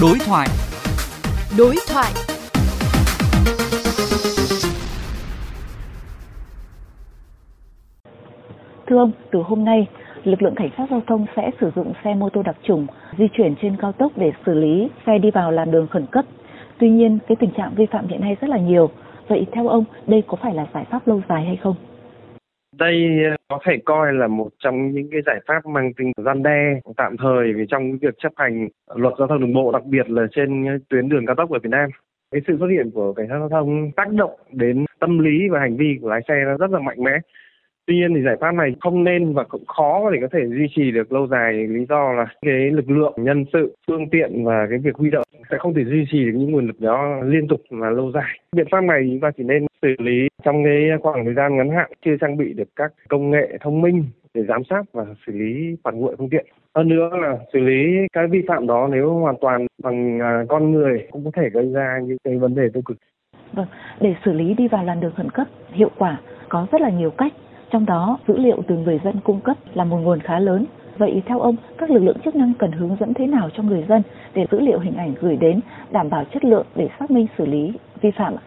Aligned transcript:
Đối 0.00 0.18
thoại. 0.26 0.48
Đối 1.58 1.74
thoại. 1.88 2.12
Thưa 8.86 8.98
ông, 8.98 9.12
từ 9.30 9.42
hôm 9.42 9.64
nay, 9.64 9.86
lực 10.24 10.42
lượng 10.42 10.54
cảnh 10.56 10.70
sát 10.78 10.86
giao 10.90 11.02
thông 11.06 11.26
sẽ 11.36 11.50
sử 11.60 11.70
dụng 11.76 11.92
xe 12.04 12.14
mô 12.14 12.28
tô 12.28 12.42
đặc 12.42 12.56
trùng 12.62 12.86
di 13.18 13.24
chuyển 13.32 13.54
trên 13.62 13.76
cao 13.76 13.92
tốc 13.92 14.12
để 14.16 14.32
xử 14.46 14.54
lý 14.54 14.88
xe 15.06 15.18
đi 15.18 15.30
vào 15.30 15.50
làn 15.50 15.70
đường 15.70 15.88
khẩn 15.88 16.06
cấp. 16.06 16.24
Tuy 16.78 16.90
nhiên, 16.90 17.18
cái 17.28 17.36
tình 17.36 17.50
trạng 17.50 17.74
vi 17.74 17.86
phạm 17.86 18.08
hiện 18.08 18.20
nay 18.20 18.36
rất 18.40 18.50
là 18.50 18.58
nhiều. 18.58 18.90
Vậy 19.28 19.46
theo 19.52 19.68
ông, 19.68 19.84
đây 20.06 20.22
có 20.26 20.36
phải 20.42 20.54
là 20.54 20.66
giải 20.74 20.84
pháp 20.90 21.08
lâu 21.08 21.22
dài 21.28 21.44
hay 21.44 21.56
không? 21.56 21.74
Đây 22.78 23.24
ờ, 23.30 23.36
có 23.48 23.58
thể 23.66 23.72
coi 23.84 24.12
là 24.12 24.26
một 24.26 24.48
trong 24.58 24.90
những 24.90 25.08
cái 25.10 25.20
giải 25.26 25.40
pháp 25.46 25.66
mang 25.66 25.92
tính 25.94 26.12
gian 26.24 26.42
đe 26.42 26.80
tạm 26.96 27.16
thời 27.16 27.52
vì 27.52 27.64
trong 27.68 27.98
việc 27.98 28.14
chấp 28.22 28.32
hành 28.36 28.68
luật 28.94 29.14
giao 29.18 29.28
thông 29.28 29.40
đường 29.40 29.54
bộ 29.54 29.72
đặc 29.72 29.84
biệt 29.84 30.10
là 30.10 30.22
trên 30.30 30.66
ờ, 30.66 30.72
tuyến 30.88 31.08
đường 31.08 31.26
cao 31.26 31.36
tốc 31.36 31.50
ở 31.50 31.58
Việt 31.62 31.70
Nam. 31.70 31.90
Cái 32.30 32.40
sự 32.46 32.56
xuất 32.58 32.66
hiện 32.66 32.90
của 32.90 33.12
cảnh 33.12 33.26
sát 33.28 33.38
giao 33.38 33.48
thông 33.48 33.90
tác 33.96 34.12
động 34.12 34.30
đến 34.52 34.84
tâm 34.98 35.18
lý 35.18 35.48
và 35.50 35.60
hành 35.60 35.76
vi 35.76 35.98
của 36.00 36.08
lái 36.08 36.20
xe 36.28 36.34
nó 36.46 36.56
rất 36.56 36.70
là 36.70 36.78
mạnh 36.78 37.04
mẽ. 37.04 37.12
Tuy 37.86 37.94
nhiên 37.94 38.14
thì 38.14 38.22
giải 38.22 38.36
pháp 38.40 38.52
này 38.52 38.74
không 38.80 39.04
nên 39.04 39.34
và 39.34 39.44
cũng 39.44 39.66
khó 39.66 40.10
để 40.10 40.18
có 40.20 40.28
thể 40.32 40.40
duy 40.48 40.66
trì 40.76 40.90
được 40.90 41.12
lâu 41.12 41.26
dài 41.26 41.52
lý 41.52 41.86
do 41.88 42.12
là 42.12 42.26
cái 42.42 42.70
lực 42.70 42.90
lượng 42.90 43.14
nhân 43.16 43.44
sự, 43.52 43.74
phương 43.86 44.10
tiện 44.10 44.44
và 44.44 44.66
cái 44.70 44.78
việc 44.78 44.96
huy 44.96 45.10
động 45.10 45.26
sẽ 45.50 45.58
không 45.58 45.74
thể 45.74 45.84
duy 45.84 46.04
trì 46.10 46.24
được 46.24 46.32
những 46.34 46.52
nguồn 46.52 46.66
lực 46.66 46.80
đó 46.80 47.20
liên 47.24 47.48
tục 47.48 47.60
và 47.70 47.90
lâu 47.90 48.12
dài. 48.14 48.40
Biện 48.56 48.66
pháp 48.70 48.80
này 48.80 49.08
chúng 49.10 49.20
ta 49.20 49.30
chỉ 49.36 49.44
nên 49.44 49.66
xử 49.82 49.88
lý 49.98 50.28
trong 50.44 50.64
cái 50.64 50.90
khoảng 51.02 51.24
thời 51.24 51.34
gian 51.34 51.56
ngắn 51.56 51.70
hạn 51.70 51.90
chưa 52.04 52.16
trang 52.20 52.36
bị 52.36 52.52
được 52.52 52.68
các 52.76 52.92
công 53.08 53.30
nghệ 53.30 53.58
thông 53.60 53.80
minh 53.80 54.04
để 54.34 54.42
giám 54.48 54.64
sát 54.70 54.82
và 54.92 55.04
xử 55.26 55.32
lý 55.32 55.76
phản 55.84 56.00
nguội 56.00 56.16
phương 56.18 56.30
tiện. 56.30 56.46
Hơn 56.74 56.88
nữa 56.88 57.10
là 57.22 57.38
xử 57.52 57.58
lý 57.58 58.06
cái 58.12 58.26
vi 58.26 58.42
phạm 58.48 58.66
đó 58.66 58.88
nếu 58.92 59.14
hoàn 59.14 59.36
toàn 59.40 59.66
bằng 59.82 60.20
à, 60.20 60.44
con 60.48 60.72
người 60.72 61.06
cũng 61.10 61.24
có 61.24 61.30
thể 61.34 61.50
gây 61.50 61.72
ra 61.72 61.98
những 62.04 62.18
cái 62.24 62.36
vấn 62.38 62.54
đề 62.54 62.68
tiêu 62.74 62.82
cực. 62.84 62.96
Vâng, 63.52 63.66
để 64.00 64.14
xử 64.24 64.32
lý 64.32 64.54
đi 64.54 64.68
vào 64.68 64.84
làn 64.84 65.00
đường 65.00 65.12
khẩn 65.16 65.30
cấp 65.30 65.46
hiệu 65.72 65.90
quả 65.98 66.20
có 66.48 66.66
rất 66.72 66.80
là 66.80 66.90
nhiều 66.90 67.10
cách 67.10 67.32
trong 67.70 67.86
đó, 67.86 68.18
dữ 68.28 68.36
liệu 68.36 68.62
từ 68.68 68.76
người 68.76 69.00
dân 69.04 69.20
cung 69.24 69.40
cấp 69.40 69.56
là 69.74 69.84
một 69.84 69.96
nguồn 69.96 70.20
khá 70.20 70.38
lớn. 70.38 70.66
Vậy 70.98 71.22
theo 71.26 71.40
ông, 71.40 71.56
các 71.78 71.90
lực 71.90 72.02
lượng 72.02 72.18
chức 72.24 72.36
năng 72.36 72.52
cần 72.58 72.72
hướng 72.72 72.96
dẫn 73.00 73.14
thế 73.14 73.26
nào 73.26 73.50
cho 73.54 73.62
người 73.62 73.84
dân 73.88 74.02
để 74.34 74.46
dữ 74.50 74.60
liệu 74.60 74.78
hình 74.78 74.96
ảnh 74.96 75.14
gửi 75.20 75.36
đến 75.36 75.60
đảm 75.90 76.10
bảo 76.10 76.24
chất 76.32 76.44
lượng 76.44 76.66
để 76.76 76.88
xác 76.98 77.10
minh 77.10 77.26
xử 77.38 77.46
lý 77.46 77.72
vi 78.00 78.10
phạm 78.10 78.34
ạ? 78.34 78.42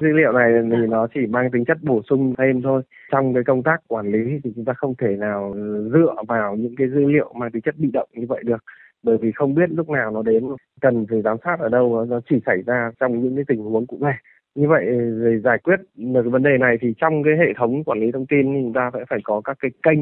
Dữ 0.00 0.08
liệu 0.08 0.32
này 0.32 0.52
thì 0.70 0.86
nó 0.88 1.06
chỉ 1.14 1.20
mang 1.26 1.50
tính 1.50 1.64
chất 1.64 1.76
bổ 1.82 2.00
sung 2.08 2.34
thêm 2.38 2.62
thôi. 2.62 2.82
Trong 3.12 3.34
cái 3.34 3.44
công 3.44 3.62
tác 3.62 3.76
quản 3.88 4.12
lý 4.12 4.40
thì 4.44 4.50
chúng 4.56 4.64
ta 4.64 4.72
không 4.72 4.94
thể 4.98 5.16
nào 5.16 5.54
dựa 5.92 6.14
vào 6.28 6.56
những 6.56 6.74
cái 6.76 6.88
dữ 6.88 7.04
liệu 7.06 7.32
mang 7.34 7.50
tính 7.50 7.62
chất 7.62 7.74
bị 7.78 7.90
động 7.92 8.08
như 8.12 8.26
vậy 8.28 8.42
được 8.44 8.64
bởi 9.02 9.16
vì 9.16 9.32
không 9.32 9.54
biết 9.54 9.70
lúc 9.70 9.90
nào 9.90 10.10
nó 10.10 10.22
đến 10.22 10.44
cần 10.80 11.06
phải 11.10 11.22
giám 11.22 11.36
sát 11.44 11.56
ở 11.60 11.68
đâu 11.68 12.06
nó 12.08 12.20
chỉ 12.30 12.36
xảy 12.46 12.62
ra 12.66 12.90
trong 13.00 13.22
những 13.22 13.36
cái 13.36 13.44
tình 13.48 13.58
huống 13.58 13.86
cụ 13.86 13.98
thể 14.00 14.12
như 14.54 14.68
vậy 14.68 14.84
để 15.24 15.38
giải 15.44 15.58
quyết 15.58 15.80
được 15.96 16.22
vấn 16.30 16.42
đề 16.42 16.58
này 16.58 16.76
thì 16.80 16.94
trong 16.98 17.22
cái 17.22 17.32
hệ 17.38 17.52
thống 17.56 17.84
quản 17.84 18.00
lý 18.00 18.12
thông 18.12 18.26
tin 18.26 18.52
chúng 18.52 18.72
ta 18.72 18.90
sẽ 18.94 19.00
phải 19.08 19.18
có 19.24 19.40
các 19.44 19.56
cái 19.60 19.70
kênh 19.82 19.98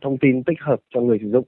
thông 0.00 0.18
tin 0.18 0.42
tích 0.42 0.60
hợp 0.60 0.80
cho 0.94 1.00
người 1.00 1.18
sử 1.22 1.30
dụng. 1.30 1.44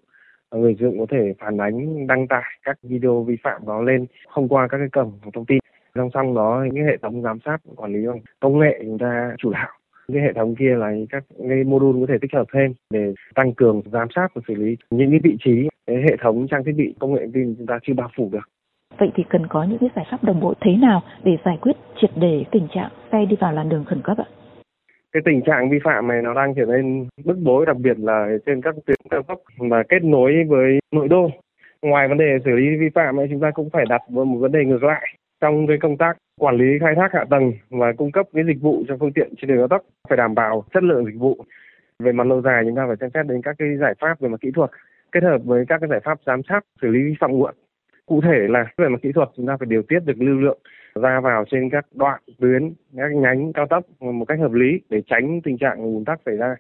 Người 0.55 0.77
sử 0.79 0.87
dụng 0.87 0.99
có 0.99 1.07
thể 1.11 1.33
phản 1.39 1.59
ánh, 1.59 2.07
đăng 2.07 2.29
tải 2.29 2.43
các 2.63 2.79
video 2.83 3.23
vi 3.23 3.37
phạm 3.43 3.67
đó 3.67 3.83
lên 3.83 4.07
thông 4.35 4.49
qua 4.49 4.69
các 4.69 4.79
cái 4.79 4.89
cổng 4.93 5.13
thông 5.35 5.47
tin. 5.47 5.59
Song 5.95 6.11
song 6.15 6.35
đó, 6.35 6.67
những 6.73 6.85
hệ 6.85 6.97
thống 7.03 7.23
giám 7.23 7.39
sát, 7.45 7.59
quản 7.77 7.93
lý 7.93 8.07
bằng 8.07 8.21
công 8.41 8.59
nghệ 8.59 8.81
chúng 8.85 8.99
ta 8.99 9.35
chủ 9.39 9.51
đạo. 9.51 9.69
Cái 10.13 10.23
hệ 10.23 10.33
thống 10.33 10.55
kia 10.55 10.75
là 10.77 10.93
các 11.11 11.25
cái 11.49 11.65
module 11.65 12.01
có 12.01 12.07
thể 12.13 12.19
tích 12.21 12.35
hợp 12.35 12.45
thêm 12.53 12.73
để 12.91 13.15
tăng 13.35 13.55
cường 13.55 13.83
giám 13.93 14.09
sát 14.15 14.29
và 14.35 14.43
xử 14.49 14.55
lý 14.55 14.77
những 14.91 15.11
cái 15.11 15.21
vị 15.23 15.37
trí, 15.45 15.69
cái 15.87 15.97
hệ 15.97 16.17
thống 16.23 16.47
trang 16.51 16.65
thiết 16.65 16.75
bị 16.77 16.95
công 16.99 17.15
nghệ 17.15 17.27
tin 17.35 17.55
chúng 17.59 17.67
ta 17.67 17.79
chưa 17.83 17.95
bao 17.95 18.11
phủ 18.17 18.29
được. 18.33 18.49
Vậy 18.99 19.11
thì 19.15 19.25
cần 19.29 19.47
có 19.47 19.65
những 19.65 19.79
cái 19.79 19.91
giải 19.97 20.07
pháp 20.11 20.25
đồng 20.25 20.41
bộ 20.41 20.55
thế 20.61 20.77
nào 20.77 21.03
để 21.25 21.37
giải 21.45 21.59
quyết 21.61 21.77
triệt 22.01 22.11
để 22.17 22.45
tình 22.51 22.69
trạng 22.75 22.91
xe 23.13 23.25
đi 23.25 23.37
vào 23.41 23.53
làn 23.53 23.69
đường 23.69 23.85
khẩn 23.85 24.03
cấp 24.03 24.19
ạ? 24.19 24.25
Cái 25.13 25.23
tình 25.25 25.43
trạng 25.43 25.71
vi 25.71 25.79
phạm 25.85 26.09
này 26.09 26.23
nó 26.23 26.35
đang 26.35 26.55
trở 26.55 26.65
nên 26.67 27.07
bức 27.25 27.39
bối, 27.45 27.67
đặc 27.67 27.77
biệt 27.77 27.99
là 27.99 28.29
trên 28.47 28.63
các 28.63 28.75
tuyến 28.87 28.97
cao 29.11 29.23
tốc 29.23 29.39
và 29.59 29.83
kết 29.89 30.05
nối 30.05 30.45
với 30.49 30.79
nội 30.93 31.09
đô. 31.09 31.31
Ngoài 31.83 32.09
vấn 32.09 32.19
đề 32.19 32.39
xử 32.45 32.51
lý 32.51 32.77
vi 32.77 32.89
phạm 32.95 33.21
ấy, 33.21 33.27
chúng 33.31 33.41
ta 33.41 33.51
cũng 33.51 33.71
phải 33.71 33.85
đặt 33.89 34.03
một 34.11 34.25
vấn 34.25 34.53
đề 34.53 34.65
ngược 34.65 34.85
lại 34.85 35.07
trong 35.41 35.67
cái 35.67 35.77
công 35.81 35.97
tác 35.97 36.17
quản 36.41 36.57
lý 36.57 36.79
khai 36.81 36.95
thác 36.95 37.13
hạ 37.13 37.25
tầng 37.31 37.53
và 37.71 37.93
cung 37.93 38.13
cấp 38.13 38.27
cái 38.35 38.45
dịch 38.47 38.61
vụ 38.61 38.85
cho 38.89 38.97
phương 39.01 39.13
tiện 39.13 39.35
trên 39.37 39.49
đường 39.49 39.59
cao 39.59 39.69
tốc, 39.69 39.83
phải 40.09 40.17
đảm 40.17 40.35
bảo 40.35 40.65
chất 40.75 40.83
lượng 40.83 41.05
dịch 41.05 41.19
vụ. 41.19 41.37
Về 41.99 42.13
mặt 42.13 42.27
lâu 42.27 42.43
dài, 42.43 42.63
chúng 42.67 42.77
ta 42.77 42.85
phải 42.87 42.97
xem 43.01 43.11
xét 43.15 43.27
đến 43.27 43.43
các 43.43 43.57
cái 43.59 43.69
giải 43.81 43.95
pháp 44.01 44.21
về 44.21 44.29
mặt 44.29 44.41
kỹ 44.41 44.51
thuật, 44.55 44.71
kết 45.13 45.23
hợp 45.23 45.39
với 45.45 45.65
các 45.69 45.79
cái 45.81 45.89
giải 45.91 46.01
pháp 46.05 46.19
giám 46.27 46.41
sát, 46.49 46.61
xử 46.83 46.89
lý 46.89 47.03
vi 47.03 47.15
phạm 47.21 47.33
nguội 47.33 47.53
cụ 48.07 48.21
thể 48.21 48.47
là 48.49 48.65
về 48.77 48.89
mặt 48.89 48.99
kỹ 49.03 49.13
thuật, 49.13 49.29
chúng 49.37 49.47
ta 49.47 49.57
phải 49.57 49.67
điều 49.71 49.83
tiết 49.83 49.99
được 50.05 50.17
lưu 50.19 50.41
lượng 50.41 50.59
ra 51.03 51.21
vào 51.21 51.45
trên 51.51 51.71
các 51.71 51.87
đoạn 51.95 52.21
tuyến, 52.41 52.73
các 52.97 53.13
nhánh 53.15 53.53
cao 53.53 53.67
tốc 53.67 53.85
một 54.01 54.25
cách 54.25 54.39
hợp 54.39 54.53
lý 54.53 54.81
để 54.91 55.03
tránh 55.07 55.41
tình 55.45 55.59
trạng 55.59 55.79
ùn 55.79 56.05
tắc 56.05 56.21
xảy 56.27 56.37
ra. 56.37 56.57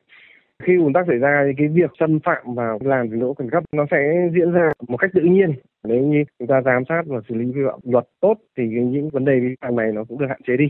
Khi 0.62 0.76
ùn 0.76 0.92
tắc 0.92 1.06
xảy 1.08 1.18
ra 1.18 1.44
thì 1.46 1.52
cái 1.56 1.68
việc 1.68 1.90
xâm 2.00 2.18
phạm 2.20 2.54
vào 2.54 2.78
làn 2.84 3.10
dừng 3.10 3.20
đỗ 3.20 3.34
khẩn 3.34 3.50
cấp 3.50 3.64
nó 3.72 3.86
sẽ 3.90 4.28
diễn 4.34 4.52
ra 4.52 4.72
một 4.88 4.96
cách 4.96 5.10
tự 5.14 5.22
nhiên. 5.22 5.52
Nếu 5.84 6.02
như 6.02 6.24
chúng 6.38 6.48
ta 6.48 6.62
giám 6.64 6.82
sát 6.88 7.02
và 7.06 7.20
xử 7.28 7.34
lý 7.34 7.44
vi 7.44 7.60
phạm 7.70 7.80
luật 7.84 8.04
tốt 8.20 8.34
thì 8.56 8.68
những 8.68 9.10
vấn 9.10 9.24
đề 9.24 9.40
vi 9.40 9.54
phạm 9.60 9.76
này 9.76 9.92
nó 9.92 10.04
cũng 10.04 10.18
được 10.18 10.26
hạn 10.28 10.40
chế 10.46 10.56
đi. 10.56 10.66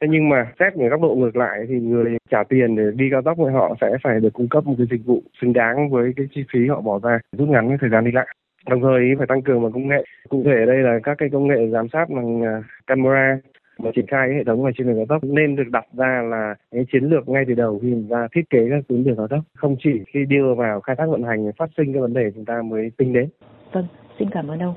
Thế 0.00 0.08
nhưng 0.10 0.28
mà 0.28 0.52
xét 0.60 0.76
về 0.76 0.88
góc 0.88 1.00
độ 1.02 1.14
ngược 1.14 1.36
lại 1.36 1.64
thì 1.68 1.74
người 1.74 2.16
trả 2.30 2.44
tiền 2.48 2.76
để 2.76 2.84
đi 2.94 3.08
cao 3.10 3.22
tốc 3.22 3.36
thì 3.38 3.52
họ 3.52 3.74
sẽ 3.80 3.96
phải 4.02 4.20
được 4.20 4.32
cung 4.32 4.48
cấp 4.48 4.66
một 4.66 4.74
cái 4.78 4.86
dịch 4.90 5.06
vụ 5.06 5.22
xứng 5.40 5.52
đáng 5.52 5.90
với 5.90 6.12
cái 6.16 6.26
chi 6.34 6.44
phí 6.52 6.68
họ 6.68 6.80
bỏ 6.80 7.00
ra 7.02 7.18
rút 7.38 7.48
ngắn 7.48 7.68
cái 7.68 7.78
thời 7.80 7.90
gian 7.90 8.04
đi 8.04 8.12
lại 8.12 8.26
đồng 8.68 8.80
thời 8.80 9.00
phải 9.18 9.26
tăng 9.26 9.42
cường 9.42 9.62
bằng 9.62 9.72
công 9.72 9.88
nghệ 9.88 10.04
cụ 10.28 10.42
thể 10.44 10.60
ở 10.60 10.66
đây 10.66 10.76
là 10.76 10.98
các 11.02 11.18
cái 11.18 11.28
công 11.32 11.46
nghệ 11.48 11.68
giám 11.72 11.88
sát 11.88 12.10
bằng 12.10 12.42
à, 12.42 12.62
camera 12.86 13.38
mà 13.78 13.90
triển 13.94 14.06
khai 14.06 14.28
hệ 14.34 14.44
thống 14.44 14.60
ngoài 14.60 14.72
trên 14.78 14.86
đường 14.86 14.96
cao 14.96 15.06
tốc 15.08 15.24
nên 15.24 15.56
được 15.56 15.68
đặt 15.70 15.84
ra 15.92 16.22
là 16.30 16.54
cái 16.70 16.86
chiến 16.92 17.04
lược 17.04 17.28
ngay 17.28 17.44
từ 17.48 17.54
đầu 17.54 17.78
khi 17.82 17.94
chúng 18.08 18.28
thiết 18.32 18.50
kế 18.50 18.58
các 18.70 18.84
tuyến 18.88 19.04
đường 19.04 19.16
cao 19.16 19.28
tốc 19.28 19.40
không 19.54 19.76
chỉ 19.84 19.90
khi 20.06 20.24
đưa 20.28 20.54
vào 20.54 20.80
khai 20.80 20.96
thác 20.96 21.06
vận 21.06 21.22
hành 21.22 21.52
phát 21.58 21.70
sinh 21.76 21.92
cái 21.92 22.02
vấn 22.02 22.12
đề 22.12 22.30
chúng 22.34 22.44
ta 22.44 22.62
mới 22.62 22.90
tính 22.96 23.12
đến. 23.12 23.28
Vâng, 23.72 23.86
xin 24.18 24.28
cảm 24.30 24.48
ơn 24.48 24.58
ông. 24.58 24.74